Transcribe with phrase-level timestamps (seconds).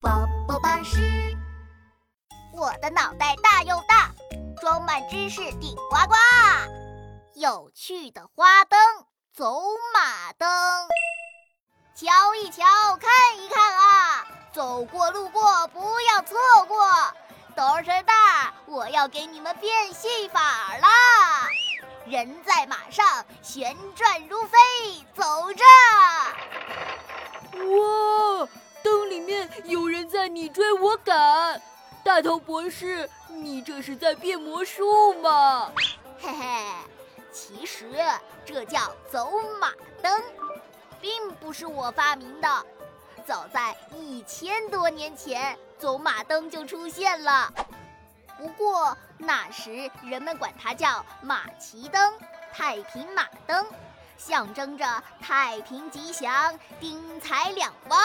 [0.00, 1.36] 宝宝巴士，
[2.52, 4.10] 我的脑袋大又大，
[4.60, 6.14] 装满知识顶呱呱。
[7.34, 8.78] 有趣的花灯，
[9.34, 9.60] 走
[9.94, 10.48] 马灯，
[11.94, 12.64] 瞧一瞧，
[12.96, 14.26] 看一看啊！
[14.52, 16.76] 走过路过不要错过，
[17.54, 20.40] 斗儿大，我要给你们变戏法
[20.78, 21.48] 啦！
[22.06, 24.58] 人在马上，旋转如飞，
[25.14, 25.64] 走着。
[27.52, 28.29] 哇，
[29.64, 31.60] 有人在你追我赶，
[32.04, 35.70] 大头博士，你这是在变魔术吗？
[36.20, 36.64] 嘿嘿，
[37.32, 37.86] 其实
[38.44, 40.22] 这叫走马灯，
[41.00, 42.66] 并不是我发明的。
[43.26, 47.52] 早在一千多年前，走马灯就出现了。
[48.38, 52.14] 不过那时人们管它叫马骑灯、
[52.52, 53.66] 太平马灯，
[54.16, 58.00] 象征着太平吉祥、丁财两旺。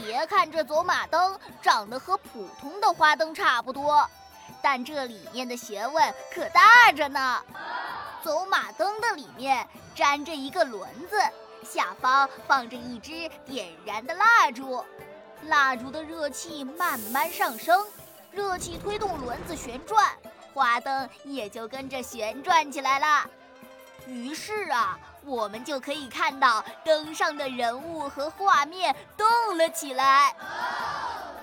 [0.00, 4.08] 别看这走马灯长得和普通的花灯差不多，
[4.62, 7.42] 但这里面的学问可大着呢。
[8.22, 11.18] 走马灯的里面粘着一个轮子，
[11.62, 14.82] 下方放着一支点燃的蜡烛，
[15.42, 17.84] 蜡烛的热气慢慢上升。
[18.30, 20.10] 热气推动轮子旋转，
[20.52, 23.30] 花灯也就跟着旋转起来了。
[24.06, 30.34] 于是啊，我们就可以看到灯上的人物和画面动了起来。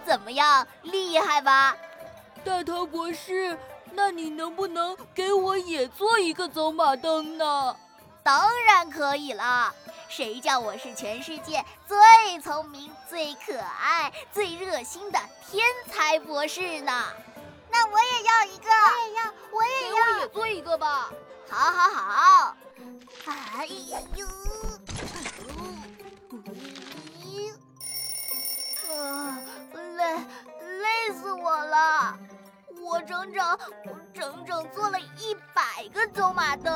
[0.05, 1.75] 怎么样，厉害吧？
[2.43, 3.57] 大头博士，
[3.91, 7.75] 那你能不能给我也做一个走马灯呢？
[8.23, 9.73] 当然可以了。
[10.09, 11.97] 谁叫我是全世界最
[12.41, 17.05] 聪明、最可爱、最热心的天才博士呢？
[17.71, 21.09] 那我也要一个，我也要，我也要，给我也做一个吧。
[21.51, 22.55] 好，好，好。
[23.25, 23.67] 哎
[24.15, 24.25] 呦，
[28.89, 29.37] 啊，
[29.97, 30.15] 累，
[30.79, 32.17] 累死我了！
[32.81, 33.57] 我整整
[34.13, 36.73] 整整做了一百个走马灯。